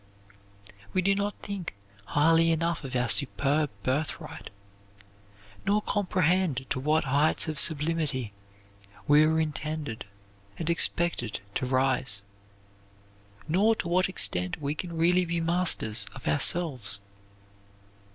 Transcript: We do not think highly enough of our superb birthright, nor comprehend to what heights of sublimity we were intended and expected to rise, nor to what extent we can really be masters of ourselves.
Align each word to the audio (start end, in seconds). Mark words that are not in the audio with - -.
We 0.93 1.03
do 1.03 1.13
not 1.13 1.35
think 1.43 1.75
highly 2.05 2.49
enough 2.51 2.83
of 2.83 2.95
our 2.95 3.07
superb 3.07 3.69
birthright, 3.83 4.49
nor 5.63 5.79
comprehend 5.83 6.65
to 6.71 6.79
what 6.79 7.03
heights 7.03 7.47
of 7.47 7.59
sublimity 7.59 8.33
we 9.07 9.27
were 9.27 9.39
intended 9.39 10.05
and 10.57 10.71
expected 10.71 11.39
to 11.53 11.67
rise, 11.67 12.25
nor 13.47 13.75
to 13.75 13.87
what 13.87 14.09
extent 14.09 14.59
we 14.59 14.73
can 14.73 14.97
really 14.97 15.23
be 15.23 15.39
masters 15.39 16.07
of 16.15 16.27
ourselves. 16.27 16.99